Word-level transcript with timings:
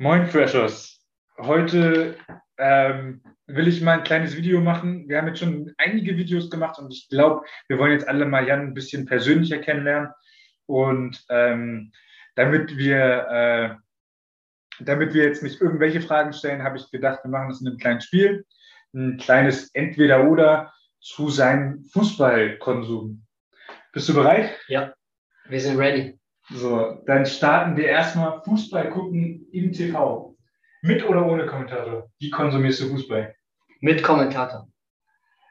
Moin 0.00 0.28
Freshers. 0.28 1.04
Heute 1.38 2.16
ähm, 2.56 3.20
will 3.48 3.66
ich 3.66 3.80
mal 3.80 3.98
ein 3.98 4.04
kleines 4.04 4.36
Video 4.36 4.60
machen. 4.60 5.08
Wir 5.08 5.18
haben 5.18 5.26
jetzt 5.26 5.40
schon 5.40 5.74
einige 5.76 6.16
Videos 6.16 6.50
gemacht 6.50 6.78
und 6.78 6.92
ich 6.92 7.08
glaube, 7.08 7.44
wir 7.66 7.78
wollen 7.78 7.90
jetzt 7.90 8.06
alle 8.06 8.24
mal 8.24 8.46
Jan 8.46 8.60
ein 8.60 8.74
bisschen 8.74 9.06
persönlicher 9.06 9.58
kennenlernen. 9.58 10.10
Und 10.66 11.24
ähm, 11.30 11.90
damit 12.36 12.76
wir 12.76 13.26
äh, 13.28 13.74
damit 14.84 15.14
wir 15.14 15.24
jetzt 15.24 15.42
nicht 15.42 15.60
irgendwelche 15.60 16.00
Fragen 16.00 16.32
stellen, 16.32 16.62
habe 16.62 16.76
ich 16.76 16.88
gedacht, 16.92 17.24
wir 17.24 17.30
machen 17.32 17.48
das 17.48 17.60
in 17.60 17.66
einem 17.66 17.78
kleinen 17.78 18.00
Spiel. 18.00 18.46
Ein 18.94 19.16
kleines 19.16 19.74
Entweder-Oder 19.74 20.72
zu 21.00 21.28
seinem 21.28 21.82
Fußballkonsum. 21.86 23.26
Bist 23.92 24.08
du 24.08 24.14
bereit? 24.14 24.56
Ja, 24.68 24.94
wir 25.48 25.60
sind 25.60 25.76
ready. 25.76 26.20
So, 26.50 27.02
dann 27.06 27.26
starten 27.26 27.76
wir 27.76 27.86
erstmal 27.86 28.42
Fußball 28.42 28.90
gucken 28.90 29.46
im 29.52 29.72
TV. 29.72 30.34
Mit 30.80 31.04
oder 31.04 31.26
ohne 31.26 31.46
Kommentator? 31.46 32.10
Wie 32.18 32.30
konsumierst 32.30 32.80
du 32.80 32.88
Fußball? 32.88 33.34
Mit 33.80 34.02
Kommentator. 34.02 34.68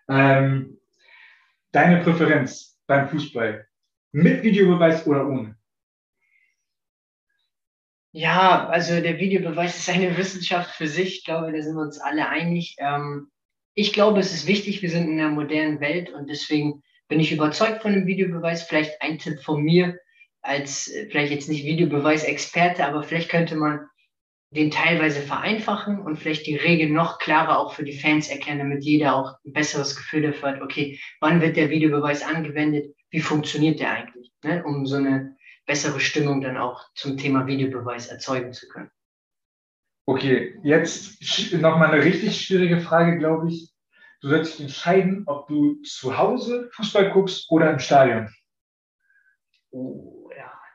Ähm, 0.09 0.79
deine 1.71 2.01
Präferenz 2.01 2.79
beim 2.87 3.07
Fußball? 3.09 3.67
Mit 4.11 4.41
Videobeweis 4.41 5.05
oder 5.05 5.27
ohne? 5.27 5.55
Ja, 8.11 8.67
also 8.67 8.99
der 8.99 9.19
Videobeweis 9.19 9.77
ist 9.77 9.89
eine 9.89 10.17
Wissenschaft 10.17 10.71
für 10.75 10.87
sich. 10.87 11.19
Ich 11.19 11.25
glaube, 11.25 11.51
da 11.51 11.61
sind 11.61 11.75
wir 11.75 11.83
uns 11.83 11.99
alle 11.99 12.27
einig. 12.29 12.75
Ähm, 12.79 13.29
ich 13.75 13.93
glaube, 13.93 14.19
es 14.19 14.33
ist 14.33 14.47
wichtig, 14.47 14.81
wir 14.81 14.89
sind 14.89 15.07
in 15.07 15.19
einer 15.19 15.29
modernen 15.29 15.79
Welt 15.79 16.09
und 16.09 16.27
deswegen 16.27 16.81
bin 17.07 17.19
ich 17.19 17.31
überzeugt 17.31 17.83
von 17.83 17.93
dem 17.93 18.07
Videobeweis. 18.07 18.63
Vielleicht 18.63 18.99
ein 19.01 19.19
Tipp 19.19 19.43
von 19.43 19.61
mir 19.61 19.99
als 20.47 20.87
äh, 20.87 21.07
vielleicht 21.09 21.31
jetzt 21.31 21.49
nicht 21.49 21.65
Videobeweisexperte, 21.65 22.85
aber 22.85 23.03
vielleicht 23.03 23.29
könnte 23.29 23.55
man 23.55 23.87
den 24.51 24.71
teilweise 24.71 25.21
vereinfachen 25.21 25.99
und 25.99 26.15
vielleicht 26.15 26.47
die 26.47 26.55
Regeln 26.55 26.93
noch 26.93 27.19
klarer 27.19 27.59
auch 27.59 27.73
für 27.73 27.83
die 27.83 27.99
Fans 27.99 28.29
erkennen, 28.29 28.59
damit 28.59 28.83
jeder 28.85 29.15
auch 29.15 29.35
ein 29.45 29.51
besseres 29.51 29.97
Gefühl 29.97 30.21
dafür 30.21 30.53
hat, 30.53 30.61
okay, 30.61 30.99
wann 31.19 31.41
wird 31.41 31.57
der 31.57 31.69
Videobeweis 31.69 32.23
angewendet, 32.23 32.95
wie 33.09 33.19
funktioniert 33.19 33.81
der 33.81 33.91
eigentlich, 33.91 34.31
ne? 34.43 34.63
um 34.63 34.85
so 34.85 34.95
eine 34.95 35.35
bessere 35.65 35.99
Stimmung 35.99 36.39
dann 36.39 36.55
auch 36.55 36.85
zum 36.95 37.17
Thema 37.17 37.45
Videobeweis 37.45 38.07
erzeugen 38.07 38.53
zu 38.53 38.69
können. 38.69 38.89
Okay, 40.05 40.57
jetzt 40.63 41.51
nochmal 41.53 41.91
eine 41.91 42.05
richtig 42.05 42.39
schwierige 42.39 42.79
Frage, 42.79 43.17
glaube 43.17 43.49
ich. 43.49 43.73
Du 44.21 44.29
sollst 44.29 44.53
dich 44.53 44.61
entscheiden, 44.61 45.23
ob 45.25 45.49
du 45.49 45.81
zu 45.81 46.17
Hause 46.17 46.69
Fußball 46.73 47.11
guckst 47.11 47.51
oder 47.51 47.69
im 47.69 47.79
Stadion. 47.79 48.29
Oh, 49.71 50.26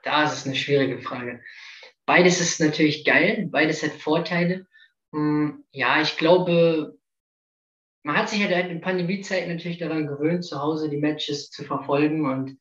da 0.03 0.25
ist 0.25 0.33
es 0.33 0.47
eine 0.47 0.55
schwierige 0.55 1.01
Frage. 1.01 1.43
Beides 2.07 2.41
ist 2.41 2.61
natürlich 2.61 3.05
geil, 3.05 3.49
beides 3.51 3.83
hat 3.83 3.93
Vorteile. 3.93 4.67
Hm, 5.13 5.65
ja, 5.71 6.01
ich 6.03 6.17
glaube, 6.17 6.99
man 8.03 8.17
hat 8.17 8.29
sich 8.29 8.45
halt 8.45 8.71
in 8.71 8.81
Pandemiezeit 8.81 9.49
natürlich 9.49 9.79
daran 9.79 10.07
gewöhnt, 10.07 10.45
zu 10.45 10.61
Hause 10.61 10.89
die 10.89 10.97
Matches 10.97 11.51
zu 11.51 11.65
verfolgen 11.65 12.27
und 12.27 12.59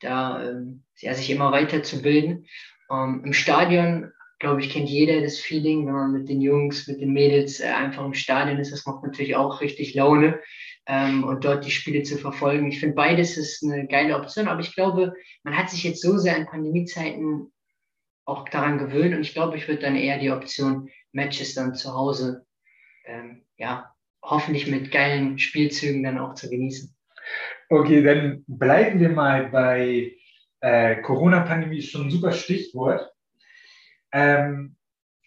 da 0.00 0.42
ähm, 0.42 0.84
ja, 0.98 1.14
sich 1.14 1.30
immer 1.30 1.52
weiterzubilden. 1.52 2.46
Ähm, 2.90 3.22
Im 3.24 3.32
Stadion, 3.32 4.10
glaube 4.38 4.60
ich, 4.60 4.70
kennt 4.70 4.88
jeder 4.88 5.20
das 5.20 5.38
Feeling, 5.38 5.86
wenn 5.86 5.94
man 5.94 6.12
mit 6.12 6.28
den 6.28 6.40
Jungs, 6.40 6.86
mit 6.86 7.00
den 7.00 7.12
Mädels 7.12 7.60
äh, 7.60 7.66
einfach 7.66 8.04
im 8.04 8.14
Stadion 8.14 8.58
ist. 8.58 8.72
Das 8.72 8.86
macht 8.86 9.04
natürlich 9.04 9.36
auch 9.36 9.60
richtig 9.60 9.94
Laune 9.94 10.40
ähm, 10.88 11.22
und 11.22 11.44
dort 11.44 11.64
die 11.64 11.70
Spiele 11.70 12.02
zu 12.02 12.16
verfolgen. 12.16 12.66
Ich 12.68 12.80
finde 12.80 12.96
beides 12.96 13.36
ist 13.36 13.62
eine 13.62 13.86
geile 13.86 14.16
Option, 14.16 14.48
aber 14.48 14.60
ich 14.60 14.74
glaube, 14.74 15.12
man 15.44 15.56
hat 15.56 15.70
sich 15.70 15.84
jetzt 15.84 16.02
so 16.02 16.16
sehr 16.16 16.36
in 16.36 16.46
Pandemiezeiten 16.46 17.52
auch 18.24 18.48
daran 18.48 18.78
gewöhnt 18.78 19.14
und 19.14 19.20
ich 19.20 19.34
glaube, 19.34 19.56
ich 19.56 19.68
würde 19.68 19.82
dann 19.82 19.96
eher 19.96 20.18
die 20.18 20.30
Option 20.30 20.90
Matches 21.12 21.54
dann 21.54 21.74
zu 21.74 21.94
Hause, 21.94 22.46
ähm, 23.04 23.42
ja, 23.56 23.94
hoffentlich 24.22 24.66
mit 24.66 24.90
geilen 24.90 25.38
Spielzügen 25.38 26.02
dann 26.02 26.18
auch 26.18 26.34
zu 26.34 26.50
genießen. 26.50 26.94
Okay, 27.68 28.02
dann 28.02 28.44
bleiben 28.46 28.98
wir 29.00 29.10
mal 29.10 29.48
bei 29.50 30.14
äh, 30.60 30.96
Corona-Pandemie, 31.02 31.78
ist 31.78 31.90
schon 31.90 32.06
ein 32.06 32.10
super 32.10 32.32
Stichwort. 32.32 33.10
Ähm, 34.10 34.76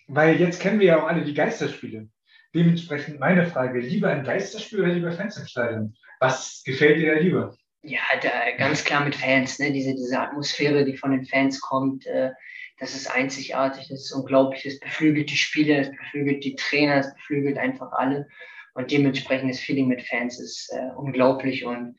weil 0.08 0.40
jetzt 0.40 0.60
kennen 0.60 0.80
wir 0.80 0.88
ja 0.88 1.04
auch 1.04 1.08
alle 1.08 1.24
die 1.24 1.36
Geisterspiele. 1.36 2.10
Dementsprechend 2.54 3.20
meine 3.20 3.46
Frage, 3.46 3.80
lieber 3.80 4.10
ein 4.10 4.24
Geisterspiel 4.24 4.82
oder 4.82 4.94
lieber 4.94 5.12
Fans 5.12 5.38
im 5.38 5.48
Stadion? 5.48 5.96
Was 6.20 6.64
gefällt 6.66 6.98
dir 6.98 7.16
da 7.16 7.22
lieber? 7.22 7.56
Ja, 7.84 8.02
da, 8.22 8.30
ganz 8.58 8.84
klar 8.84 9.04
mit 9.04 9.16
Fans, 9.16 9.58
ne? 9.58 9.72
diese, 9.72 9.96
diese 9.96 10.20
Atmosphäre, 10.20 10.86
die 10.86 10.98
von 10.98 11.12
den 11.12 11.26
Fans 11.26 11.60
kommt, 11.62 12.06
äh, 12.06 12.32
das 12.78 12.96
ist 12.96 13.10
einzigartig, 13.10 13.88
das 13.90 14.06
ist 14.06 14.12
unglaublich, 14.12 14.64
das 14.64 14.80
beflügelt 14.80 15.30
die 15.30 15.38
Spieler, 15.38 15.78
das 15.78 15.92
beflügelt 15.92 16.44
die 16.44 16.56
Trainer, 16.56 16.98
das 16.98 17.14
beflügelt 17.16 17.58
einfach 17.58 17.92
alle. 17.94 18.28
Und 18.74 18.92
dementsprechend 18.92 19.50
das 19.50 19.60
Feeling 19.60 19.88
mit 19.88 20.02
Fans 20.02 20.40
ist 20.40 20.72
äh, 20.74 20.90
unglaublich 20.96 21.66
und 21.66 21.96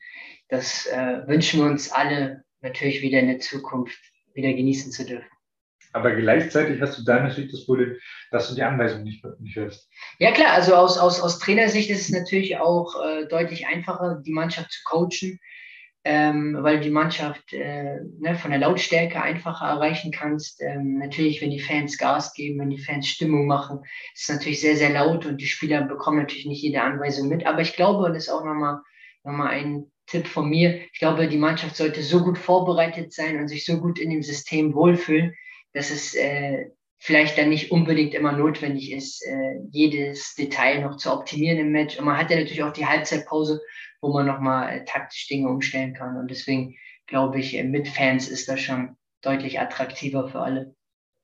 das 0.49 0.85
äh, 0.87 1.27
wünschen 1.27 1.61
wir 1.61 1.67
uns 1.67 1.91
alle 1.91 2.43
natürlich 2.61 3.01
wieder 3.01 3.19
in 3.19 3.27
der 3.27 3.39
Zukunft 3.39 3.99
wieder 4.33 4.53
genießen 4.53 4.91
zu 4.91 5.05
dürfen. 5.05 5.32
Aber 5.93 6.15
gleichzeitig 6.15 6.81
hast 6.81 6.97
du 6.97 7.03
da 7.03 7.21
natürlich 7.21 7.51
das 7.51 7.65
Problem, 7.65 7.95
dass 8.31 8.49
du 8.49 8.55
die 8.55 8.63
Anweisung 8.63 9.03
nicht, 9.03 9.23
nicht 9.39 9.55
hörst. 9.55 9.89
Ja 10.19 10.31
klar, 10.31 10.53
also 10.53 10.75
aus, 10.75 10.97
aus, 10.97 11.21
aus 11.21 11.39
Trainersicht 11.39 11.89
ist 11.89 12.01
es 12.01 12.09
natürlich 12.09 12.57
auch 12.57 12.95
äh, 13.03 13.27
deutlich 13.27 13.67
einfacher, 13.67 14.21
die 14.25 14.33
Mannschaft 14.33 14.71
zu 14.71 14.81
coachen, 14.85 15.39
ähm, 16.03 16.57
weil 16.59 16.77
du 16.77 16.83
die 16.83 16.89
Mannschaft 16.89 17.53
äh, 17.53 17.99
ne, 18.19 18.35
von 18.35 18.51
der 18.51 18.59
Lautstärke 18.59 19.21
einfacher 19.21 19.67
erreichen 19.67 20.11
kannst. 20.11 20.61
Ähm, 20.61 20.97
natürlich, 20.97 21.41
wenn 21.41 21.51
die 21.51 21.61
Fans 21.61 21.97
Gas 21.97 22.33
geben, 22.33 22.59
wenn 22.59 22.71
die 22.71 22.83
Fans 22.83 23.07
Stimmung 23.07 23.45
machen, 23.45 23.79
ist 24.13 24.29
es 24.29 24.35
natürlich 24.35 24.61
sehr, 24.61 24.75
sehr 24.75 24.89
laut 24.89 25.25
und 25.25 25.39
die 25.39 25.47
Spieler 25.47 25.83
bekommen 25.83 26.17
natürlich 26.17 26.47
nicht 26.47 26.63
jede 26.63 26.81
Anweisung 26.81 27.29
mit. 27.29 27.45
Aber 27.45 27.61
ich 27.61 27.75
glaube, 27.75 28.05
und 28.05 28.13
das 28.13 28.23
ist 28.23 28.29
auch 28.29 28.43
nochmal 28.43 28.79
noch 29.23 29.33
mal 29.33 29.47
ein 29.47 29.85
Tipp 30.07 30.27
von 30.27 30.49
mir, 30.49 30.81
ich 30.91 30.99
glaube, 30.99 31.27
die 31.27 31.37
Mannschaft 31.37 31.75
sollte 31.75 32.03
so 32.03 32.23
gut 32.23 32.37
vorbereitet 32.37 33.13
sein 33.13 33.39
und 33.39 33.47
sich 33.47 33.65
so 33.65 33.79
gut 33.79 33.99
in 33.99 34.09
dem 34.09 34.21
System 34.21 34.73
wohlfühlen, 34.73 35.33
dass 35.73 35.89
es 35.89 36.15
äh, 36.15 36.71
vielleicht 36.99 37.37
dann 37.37 37.49
nicht 37.49 37.71
unbedingt 37.71 38.13
immer 38.13 38.31
notwendig 38.31 38.91
ist, 38.91 39.25
äh, 39.25 39.59
jedes 39.71 40.35
Detail 40.35 40.81
noch 40.81 40.97
zu 40.97 41.11
optimieren 41.11 41.57
im 41.57 41.71
Match. 41.71 41.99
Und 41.99 42.05
man 42.05 42.17
hat 42.17 42.29
ja 42.29 42.37
natürlich 42.37 42.63
auch 42.63 42.73
die 42.73 42.85
Halbzeitpause, 42.85 43.61
wo 44.01 44.13
man 44.13 44.25
nochmal 44.25 44.69
äh, 44.69 44.85
taktisch 44.85 45.27
Dinge 45.27 45.49
umstellen 45.49 45.93
kann. 45.93 46.17
Und 46.17 46.31
deswegen 46.31 46.75
glaube 47.07 47.39
ich, 47.39 47.55
äh, 47.55 47.63
mit 47.63 47.87
Fans 47.87 48.29
ist 48.29 48.47
das 48.47 48.61
schon 48.61 48.95
deutlich 49.21 49.59
attraktiver 49.59 50.29
für 50.29 50.39
alle. 50.39 50.75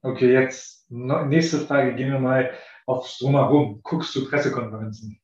Okay, 0.02 0.34
jetzt 0.34 0.90
nächste 0.90 1.60
Frage. 1.60 1.96
Gehen 1.96 2.12
wir 2.12 2.20
mal 2.20 2.52
aufs 2.86 3.18
Drumherum. 3.20 3.82
Guckst 3.84 4.16
du 4.16 4.28
Pressekonferenzen? 4.28 5.22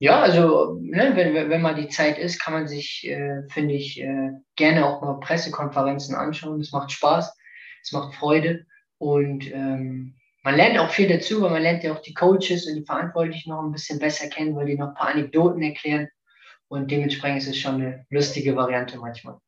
Ja, 0.00 0.20
also 0.20 0.78
ne, 0.80 1.12
wenn, 1.14 1.50
wenn 1.50 1.62
mal 1.62 1.74
die 1.74 1.88
Zeit 1.88 2.18
ist, 2.18 2.40
kann 2.40 2.54
man 2.54 2.68
sich, 2.68 3.06
äh, 3.08 3.42
finde 3.48 3.74
ich, 3.74 4.00
äh, 4.00 4.30
gerne 4.56 4.86
auch 4.86 5.02
mal 5.02 5.18
Pressekonferenzen 5.20 6.14
anschauen. 6.14 6.60
Es 6.60 6.72
macht 6.72 6.92
Spaß, 6.92 7.36
es 7.82 7.92
macht 7.92 8.14
Freude 8.14 8.66
und 8.98 9.50
ähm, 9.52 10.14
man 10.42 10.56
lernt 10.56 10.78
auch 10.78 10.90
viel 10.90 11.08
dazu, 11.08 11.42
weil 11.42 11.50
man 11.50 11.62
lernt 11.62 11.84
ja 11.84 11.92
auch 11.92 12.02
die 12.02 12.14
Coaches 12.14 12.66
und 12.66 12.76
die 12.76 12.84
Verantwortlichen 12.84 13.50
noch 13.50 13.62
ein 13.62 13.72
bisschen 13.72 13.98
besser 13.98 14.28
kennen, 14.28 14.56
weil 14.56 14.66
die 14.66 14.76
noch 14.76 14.88
ein 14.88 14.94
paar 14.94 15.08
Anekdoten 15.08 15.62
erklären 15.62 16.08
und 16.68 16.90
dementsprechend 16.90 17.38
ist 17.38 17.48
es 17.48 17.58
schon 17.58 17.76
eine 17.76 18.06
lustige 18.10 18.54
Variante 18.56 18.98
manchmal. 18.98 19.38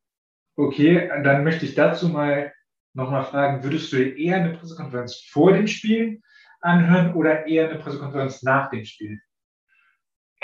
Okay, 0.56 1.08
dann 1.22 1.44
möchte 1.44 1.64
ich 1.64 1.74
dazu 1.74 2.08
mal 2.08 2.52
nochmal 2.92 3.24
fragen, 3.24 3.62
würdest 3.62 3.92
du 3.92 4.02
eher 4.02 4.36
eine 4.36 4.56
Pressekonferenz 4.56 5.26
vor 5.30 5.52
dem 5.52 5.66
Spiel 5.66 6.20
anhören 6.60 7.14
oder 7.14 7.46
eher 7.46 7.70
eine 7.70 7.78
Pressekonferenz 7.78 8.42
nach 8.42 8.70
dem 8.70 8.84
Spiel? 8.84 9.20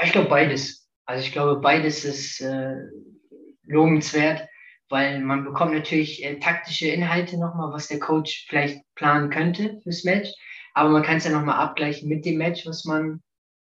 Ich 0.02 0.12
glaube 0.12 0.28
beides. 0.28 0.88
Also 1.06 1.24
ich 1.24 1.32
glaube, 1.32 1.60
beides 1.60 2.04
ist 2.04 2.40
äh, 2.40 2.76
lobenswert, 3.64 4.48
weil 4.88 5.20
man 5.20 5.44
bekommt 5.44 5.72
natürlich 5.72 6.24
äh, 6.24 6.38
taktische 6.38 6.88
Inhalte 6.88 7.38
nochmal, 7.38 7.72
was 7.72 7.88
der 7.88 7.98
Coach 7.98 8.46
vielleicht 8.48 8.82
planen 8.94 9.30
könnte 9.30 9.80
fürs 9.82 10.04
Match. 10.04 10.30
Aber 10.74 10.90
man 10.90 11.02
kann 11.02 11.16
es 11.16 11.24
ja 11.24 11.32
nochmal 11.32 11.58
abgleichen 11.58 12.08
mit 12.08 12.24
dem 12.24 12.38
Match, 12.38 12.66
was 12.66 12.84
man 12.84 13.22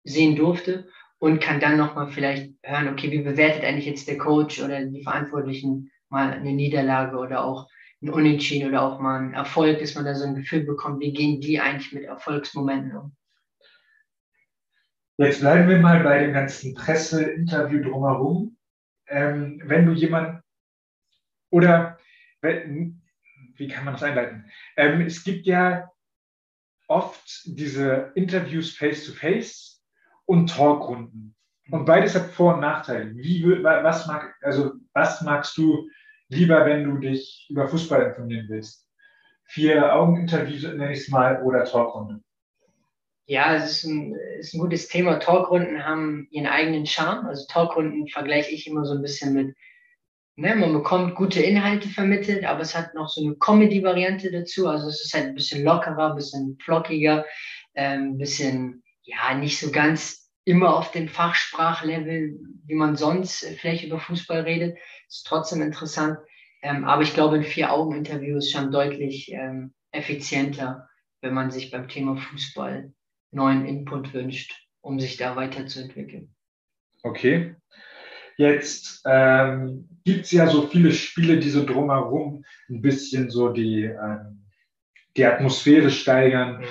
sehen 0.05 0.37
durfte 0.37 0.89
und 1.19 1.41
kann 1.41 1.61
dann 1.61 1.77
nochmal 1.77 2.09
vielleicht 2.09 2.53
hören, 2.62 2.89
okay, 2.89 3.11
wie 3.11 3.23
bewertet 3.23 3.65
eigentlich 3.65 3.87
jetzt 3.87 4.09
der 4.09 4.19
Coach 4.19 4.62
oder 4.62 4.85
die 4.85 5.03
Verantwortlichen 5.03 5.91
mal 6.09 6.33
eine 6.33 6.53
Niederlage 6.53 7.17
oder 7.17 7.44
auch 7.44 7.69
ein 8.03 8.11
Unentschieden 8.11 8.69
oder 8.69 8.83
auch 8.83 9.00
mal 9.00 9.21
ein 9.21 9.35
Erfolg, 9.35 9.79
dass 9.81 9.94
man 9.94 10.05
da 10.05 10.15
so 10.15 10.27
ein 10.27 10.35
Gefühl 10.35 10.65
bekommt, 10.65 11.00
wie 11.00 11.12
gehen 11.12 11.41
die 11.41 11.61
eigentlich 11.61 11.93
mit 11.93 12.05
Erfolgsmomenten 12.05 12.97
um. 12.97 13.17
Jetzt 15.17 15.41
bleiben 15.41 15.69
wir 15.69 15.79
mal 15.79 16.03
bei 16.03 16.19
dem 16.19 16.33
ganzen 16.33 16.75
Presseinterview 16.75 17.83
drumherum. 17.83 18.56
Ähm, 19.06 19.62
wenn 19.65 19.87
du 19.87 19.93
jemand 19.93 20.44
oder 21.55 21.99
wie 23.56 23.69
kann 23.69 23.85
man 23.85 23.95
das 23.95 24.03
einleiten? 24.03 24.51
Ähm, 24.77 25.03
es 25.03 25.23
gibt 25.23 25.47
ja 25.47 25.89
oft 26.89 27.43
diese 27.45 28.11
Interviews 28.17 28.77
face-to-face 28.77 29.81
und 30.27 30.51
Talkrunden. 30.51 31.37
Und 31.71 31.85
beides 31.85 32.17
hat 32.17 32.33
Vor- 32.33 32.55
und 32.55 32.61
Nachteile. 32.61 33.15
Wie, 33.15 33.45
was, 33.62 34.06
mag, 34.09 34.35
also, 34.43 34.73
was 34.93 35.23
magst 35.23 35.56
du 35.56 35.89
lieber, 36.29 36.67
wenn 36.67 36.85
du 36.85 36.99
dich 36.99 37.47
über 37.49 37.69
Fußball 37.69 38.03
informieren 38.03 38.47
willst? 38.49 38.91
Vier-Augen-Interview, 39.45 40.69
nenne 40.71 40.93
ich 40.93 41.01
es 41.01 41.09
mal, 41.09 41.41
oder 41.43 41.65
Talkrunde? 41.65 42.21
Ja, 43.27 43.55
es 43.55 43.71
ist 43.71 43.85
ein, 43.85 44.15
ist 44.41 44.55
ein 44.55 44.61
gutes 44.61 44.89
Thema. 44.89 45.21
Talkrunden 45.21 45.85
haben 45.87 46.27
ihren 46.31 46.49
eigenen 46.49 46.85
Charme. 46.85 47.27
Also 47.27 47.47
Talkrunden 47.47 48.09
vergleiche 48.09 48.51
ich 48.51 48.67
immer 48.67 48.85
so 48.85 48.95
ein 48.95 49.03
bisschen 49.03 49.33
mit, 49.35 49.56
ne, 50.37 50.57
man 50.57 50.73
bekommt 50.73 51.15
gute 51.15 51.43
Inhalte 51.43 51.89
vermittelt, 51.89 52.45
aber 52.45 52.61
es 52.61 52.77
hat 52.77 52.95
noch 52.95 53.09
so 53.09 53.25
eine 53.25 53.37
Comedy-Variante 53.37 54.31
dazu. 54.31 54.69
Also 54.69 54.89
es 54.89 55.05
ist 55.05 55.15
halt 55.15 55.27
ein 55.27 55.35
bisschen 55.35 55.65
lockerer, 55.65 56.11
ein 56.11 56.17
bisschen 56.17 56.59
flockiger, 56.63 57.25
ein 57.75 58.03
ähm, 58.03 58.19
bisschen, 58.19 58.83
ja, 59.03 59.35
nicht 59.35 59.59
so 59.59 59.71
ganz 59.71 60.31
immer 60.45 60.77
auf 60.77 60.91
dem 60.91 61.09
Fachsprachlevel, 61.09 62.39
wie 62.67 62.75
man 62.75 62.97
sonst 62.97 63.45
vielleicht 63.59 63.85
über 63.85 63.99
Fußball 63.99 64.43
redet. 64.43 64.77
Ist 65.09 65.27
trotzdem 65.27 65.63
interessant. 65.63 66.19
Ähm, 66.63 66.85
aber 66.85 67.03
ich 67.03 67.15
glaube, 67.15 67.37
ein 67.37 67.45
Vier-Augen-Interview 67.45 68.39
ist 68.39 68.51
schon 68.51 68.71
deutlich 68.71 69.31
ähm, 69.33 69.75
effizienter, 69.91 70.89
wenn 71.21 71.35
man 71.35 71.51
sich 71.51 71.71
beim 71.71 71.89
Thema 71.89 72.17
Fußball 72.17 72.93
neuen 73.31 73.67
Input 73.67 74.15
wünscht, 74.15 74.67
um 74.81 75.01
sich 75.01 75.17
da 75.17 75.37
weiterzuentwickeln. 75.37 76.35
Okay. 77.03 77.57
Jetzt 78.37 79.03
ähm, 79.07 79.89
gibt 80.05 80.25
es 80.25 80.33
ja 80.33 80.47
so 80.49 80.67
viele 80.67 80.93
Spiele, 80.93 81.39
die 81.39 81.51
so 81.51 81.65
drumherum 81.65 82.45
ein 82.69 82.83
bisschen 82.83 83.31
so 83.31 83.51
die, 83.51 83.85
ähm, 83.85 84.45
die 85.17 85.25
Atmosphäre 85.25 85.91
steigern. 85.91 86.61
Mhm. 86.61 86.67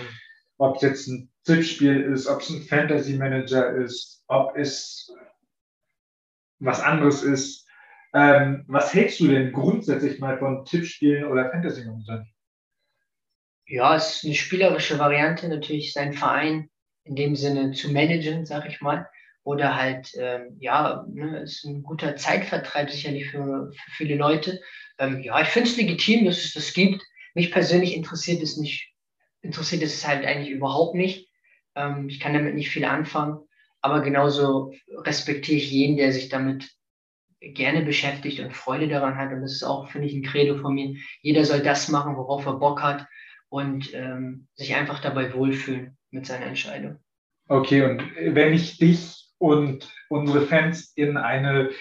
Ob 0.57 0.75
es 0.77 0.81
jetzt 0.81 1.07
ein 1.07 1.31
Tippspiel 1.45 2.01
ist, 2.01 2.27
ob 2.27 2.41
es 2.41 2.49
ein 2.49 2.61
Fantasy 2.63 3.17
Manager 3.17 3.75
ist, 3.75 4.23
ob 4.27 4.55
es 4.55 5.11
was 6.59 6.79
anderes 6.79 7.23
ist. 7.23 7.67
Ähm, 8.13 8.63
was 8.67 8.93
hältst 8.93 9.19
du 9.19 9.27
denn 9.27 9.51
grundsätzlich 9.51 10.19
mal 10.19 10.37
von 10.37 10.65
Tippspielen 10.65 11.25
oder 11.25 11.49
Fantasy 11.49 11.83
Managern? 11.83 12.27
Ja, 13.65 13.95
es 13.95 14.17
ist 14.17 14.25
eine 14.25 14.35
spielerische 14.35 14.99
Variante, 14.99 15.47
natürlich 15.47 15.93
seinen 15.93 16.13
Verein 16.13 16.69
in 17.05 17.15
dem 17.15 17.35
Sinne 17.35 17.71
zu 17.71 17.91
managen, 17.91 18.45
sag 18.45 18.67
ich 18.67 18.81
mal. 18.81 19.09
Oder 19.43 19.75
halt, 19.75 20.11
ähm, 20.17 20.55
ja, 20.59 21.05
ne, 21.09 21.39
ist 21.39 21.65
ein 21.65 21.83
guter 21.83 22.15
Zeitvertreib 22.15 22.89
sicherlich 22.89 23.29
für, 23.29 23.71
für 23.71 23.91
viele 23.91 24.15
Leute. 24.15 24.61
Ähm, 24.97 25.21
ja, 25.21 25.41
ich 25.41 25.49
finde 25.49 25.69
es 25.69 25.77
legitim, 25.77 26.25
dass 26.25 26.43
es 26.43 26.53
das 26.53 26.73
gibt. 26.73 27.03
Mich 27.33 27.51
persönlich 27.51 27.95
interessiert 27.95 28.41
es 28.41 28.57
nicht, 28.57 28.93
interessiert 29.41 29.83
es 29.83 30.07
halt 30.07 30.25
eigentlich 30.25 30.51
überhaupt 30.51 30.95
nicht. 30.95 31.29
Ähm, 31.75 32.07
ich 32.07 32.19
kann 32.19 32.33
damit 32.33 32.55
nicht 32.55 32.69
viel 32.69 32.85
anfangen. 32.85 33.39
Aber 33.81 34.01
genauso 34.01 34.73
respektiere 34.99 35.57
ich 35.57 35.69
jeden, 35.69 35.97
der 35.97 36.13
sich 36.13 36.29
damit 36.29 36.71
gerne 37.41 37.81
beschäftigt 37.81 38.39
und 38.39 38.55
Freude 38.55 38.87
daran 38.87 39.17
hat. 39.17 39.33
Und 39.33 39.41
das 39.41 39.51
ist 39.51 39.63
auch, 39.63 39.89
finde 39.89 40.07
ich, 40.07 40.13
ein 40.13 40.23
Credo 40.23 40.57
von 40.57 40.73
mir. 40.73 40.95
Jeder 41.21 41.43
soll 41.43 41.59
das 41.59 41.89
machen, 41.89 42.15
worauf 42.15 42.45
er 42.45 42.53
Bock 42.53 42.81
hat 42.81 43.05
und 43.49 43.93
ähm, 43.93 44.47
sich 44.55 44.73
einfach 44.75 45.01
dabei 45.01 45.33
wohlfühlen 45.33 45.97
mit 46.11 46.25
seiner 46.25 46.45
Entscheidung. 46.45 46.99
Okay, 47.49 47.81
und 47.83 48.01
wenn 48.15 48.53
ich 48.53 48.77
dich 48.77 49.22
und 49.43 49.91
unsere 50.07 50.45
Fans 50.45 50.93
in 50.95 51.17
eine 51.17 51.71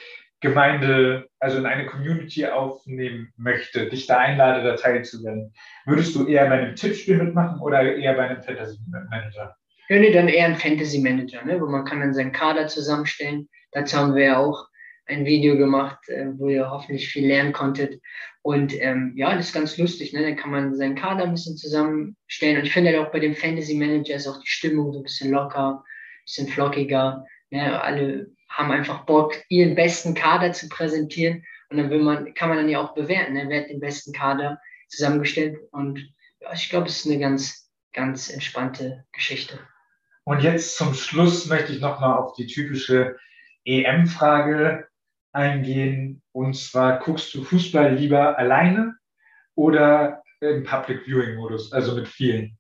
Gemeinde, 0.41 1.29
also 1.39 1.59
in 1.59 1.67
eine 1.67 1.87
Community 1.87 2.45
aufnehmen 2.45 3.33
möchte, 3.37 3.89
dich 3.89 4.09
da 4.09 4.19
einlade, 4.19 4.65
da 4.65 4.75
teilzuwerden, 4.75 5.55
würdest 5.87 6.17
du 6.17 6.27
eher 6.27 6.49
bei 6.49 6.59
einem 6.59 6.75
Tippspiel 6.75 7.19
mitmachen 7.19 7.61
oder 7.61 7.95
eher 7.95 8.15
bei 8.15 8.29
einem 8.29 8.43
Fantasy 8.43 8.79
Manager? 8.91 9.55
Ja, 9.89 10.01
nee, 10.01 10.11
dann 10.11 10.27
eher 10.27 10.47
ein 10.47 10.57
Fantasy 10.57 11.01
Manager, 11.01 11.45
ne? 11.45 11.61
wo 11.61 11.67
man 11.67 11.85
kann 11.85 12.01
dann 12.01 12.13
seinen 12.13 12.33
Kader 12.33 12.67
zusammenstellen. 12.67 13.49
Dazu 13.71 13.97
haben 13.97 14.17
wir 14.17 14.25
ja 14.25 14.39
auch 14.39 14.67
ein 15.07 15.25
Video 15.25 15.57
gemacht, 15.57 16.09
äh, 16.09 16.27
wo 16.35 16.49
ihr 16.49 16.69
hoffentlich 16.69 17.11
viel 17.11 17.29
lernen 17.29 17.53
konntet. 17.53 18.01
Und 18.43 18.75
ähm, 18.81 19.13
ja, 19.15 19.37
das 19.37 19.47
ist 19.47 19.55
ganz 19.55 19.79
lustig. 19.79 20.13
Ne? 20.13 20.23
Dann 20.23 20.37
kann 20.37 20.51
man 20.51 20.75
seinen 20.75 20.97
Kader 20.97 21.23
ein 21.23 21.35
bisschen 21.35 21.57
zusammenstellen. 21.57 22.57
Und 22.59 22.65
ich 22.65 22.73
finde 22.73 22.91
halt 22.91 23.07
auch 23.07 23.13
bei 23.13 23.21
dem 23.21 23.37
Fantasy 23.37 23.77
Manager 23.77 24.17
ist 24.17 24.27
auch 24.27 24.41
die 24.41 24.49
Stimmung 24.49 24.93
so 24.93 24.99
ein 24.99 25.05
bisschen 25.05 25.31
locker, 25.31 25.77
ein 25.77 26.25
bisschen 26.25 26.49
flockiger. 26.49 27.25
Ne? 27.53 27.81
Alle 27.81 28.31
haben 28.49 28.71
einfach 28.71 29.05
Bock, 29.05 29.35
ihren 29.49 29.75
besten 29.75 30.15
Kader 30.15 30.53
zu 30.53 30.69
präsentieren. 30.69 31.45
Und 31.69 31.77
dann 31.77 31.91
will 31.91 32.03
man, 32.03 32.35
kann 32.35 32.49
man 32.49 32.59
dann 32.59 32.69
ja 32.69 32.81
auch 32.81 32.95
bewerten, 32.95 33.35
ne? 33.35 33.45
wer 33.49 33.63
hat 33.63 33.71
den 33.71 33.81
besten 33.81 34.13
Kader 34.13 34.61
zusammengestellt. 34.89 35.59
Und 35.71 36.01
ja, 36.41 36.53
ich 36.53 36.69
glaube, 36.71 36.87
es 36.87 36.99
ist 36.99 37.07
eine 37.07 37.21
ganz, 37.21 37.71
ganz 37.93 38.31
entspannte 38.31 39.05
Geschichte. 39.13 39.59
Und 40.25 40.43
jetzt 40.43 40.77
zum 40.77 40.95
Schluss 40.95 41.47
möchte 41.47 41.73
ich 41.73 41.81
nochmal 41.81 42.17
auf 42.17 42.35
die 42.35 42.47
typische 42.47 43.17
EM-Frage 43.65 44.89
eingehen. 45.33 46.23
Und 46.33 46.57
zwar 46.57 47.01
guckst 47.01 47.35
du 47.35 47.45
Fußball 47.45 47.95
lieber 47.95 48.39
alleine 48.39 48.95
oder 49.55 50.23
im 50.41 50.65
Public 50.65 51.05
Viewing 51.05 51.37
Modus, 51.37 51.73
also 51.73 51.95
mit 51.95 52.09
vielen? 52.09 52.59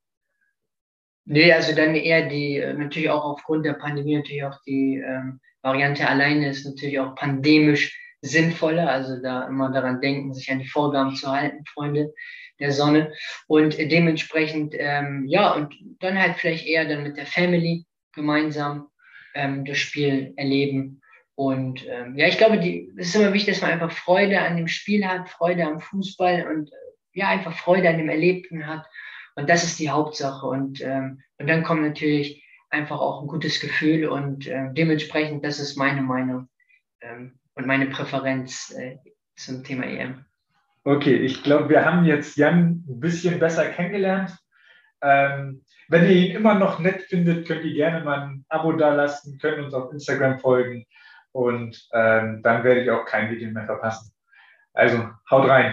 Nee, 1.25 1.53
also 1.53 1.75
dann 1.75 1.95
eher 1.95 2.29
die, 2.29 2.57
äh, 2.57 2.75
natürlich 2.75 3.11
auch 3.11 3.25
aufgrund 3.25 3.65
der 3.65 3.75
Pandemie, 3.75 4.17
natürlich 4.17 4.45
auch 4.45 4.61
die 4.67 5.03
ähm, 5.05 5.41
Variante 5.63 6.09
alleine 6.09 6.49
ist 6.49 6.67
natürlich 6.67 6.99
auch 6.99 7.15
pandemisch 7.15 7.97
sinnvoller. 8.21 8.91
Also 8.91 9.23
da 9.23 9.47
immer 9.47 9.71
daran 9.71 10.01
denken, 10.01 10.35
sich 10.35 10.51
an 10.51 10.59
die 10.59 10.69
Vorgaben 10.69 11.15
zu 11.15 11.31
halten, 11.31 11.65
Freunde 11.73 12.13
der 12.59 12.73
Sonne. 12.73 13.13
Und 13.47 13.79
dementsprechend, 13.79 14.75
ähm, 14.77 15.25
ja, 15.29 15.53
und 15.53 15.75
dann 16.01 16.19
halt 16.19 16.37
vielleicht 16.37 16.67
eher 16.67 16.87
dann 16.87 17.05
mit 17.05 17.17
der 17.17 17.27
Family 17.27 17.85
gemeinsam 18.13 18.89
ähm, 19.35 19.65
das 19.65 19.79
Spiel 19.79 20.33
erleben 20.37 21.03
und 21.35 21.87
ähm, 21.89 22.17
ja, 22.17 22.29
ich 22.29 22.37
glaube, 22.37 22.59
die, 22.59 22.93
es 22.97 23.09
ist 23.09 23.17
immer 23.17 23.33
wichtig, 23.33 23.55
dass 23.55 23.63
man 23.63 23.73
einfach 23.73 23.91
Freude 23.91 24.41
an 24.41 24.57
dem 24.57 24.69
Spiel 24.69 25.07
hat, 25.07 25.29
Freude 25.31 25.65
am 25.65 25.81
Fußball 25.81 26.47
und 26.47 26.71
äh, 26.71 26.77
ja, 27.15 27.29
einfach 27.29 27.57
Freude 27.57 27.89
an 27.89 27.99
dem 27.99 28.09
Erlebten 28.09 28.67
hat. 28.67 28.87
Und 29.35 29.49
das 29.49 29.65
ist 29.65 29.79
die 29.79 29.91
Hauptsache. 29.91 30.47
Und, 30.47 30.81
ähm, 30.81 31.23
und 31.39 31.49
dann 31.49 31.63
kommt 31.63 31.83
natürlich 31.83 32.43
einfach 32.73 33.01
auch 33.01 33.21
ein 33.21 33.29
gutes 33.29 33.61
Gefühl 33.61 34.09
und 34.09 34.47
äh, 34.47 34.73
dementsprechend, 34.73 35.45
das 35.45 35.61
ist 35.61 35.77
meine 35.77 36.01
Meinung 36.01 36.49
ähm, 37.03 37.39
und 37.55 37.67
meine 37.67 37.87
Präferenz 37.87 38.75
äh, 38.77 38.97
zum 39.37 39.63
Thema 39.63 39.85
EM. 39.85 40.25
Okay, 40.85 41.17
ich 41.17 41.43
glaube, 41.43 41.69
wir 41.69 41.85
haben 41.85 42.05
jetzt 42.07 42.37
Jan 42.37 42.85
ein 42.89 43.01
bisschen 43.01 43.39
besser 43.39 43.67
kennengelernt. 43.67 44.37
Ähm, 45.03 45.63
wenn 45.89 46.05
ihr 46.05 46.17
ihn 46.17 46.37
immer 46.37 46.55
noch 46.55 46.79
nett 46.79 47.03
findet, 47.03 47.47
könnt 47.47 47.65
ihr 47.65 47.75
gerne 47.75 48.05
mal 48.05 48.21
ein 48.23 48.45
Abo 48.49 48.73
dalassen, 48.73 49.39
könnt 49.39 49.59
uns 49.59 49.75
auf 49.75 49.93
Instagram 49.93 50.39
folgen 50.39 50.87
und 51.33 51.89
ähm, 51.93 52.41
dann 52.43 52.65
werde 52.65 52.83
ich 52.83 52.91
auch 52.91 53.05
kein 53.05 53.31
Video 53.31 53.51
mehr 53.51 53.67
verpassen. 53.67 54.13
Also 54.73 55.09
haut 55.31 55.49
rein. 55.49 55.71